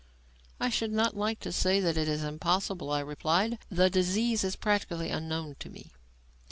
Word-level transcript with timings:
"I 0.59 0.69
should 0.69 0.91
not 0.91 1.15
like 1.15 1.39
to 1.41 1.51
say 1.51 1.79
that 1.79 1.95
it 1.95 2.07
is 2.07 2.23
impossible," 2.23 2.89
I 2.89 3.01
replied. 3.01 3.59
"The 3.69 3.87
disease 3.91 4.43
is 4.43 4.55
practically 4.55 5.11
unknown 5.11 5.57
to 5.59 5.69
me. 5.69 5.91